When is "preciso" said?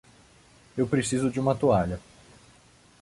0.87-1.29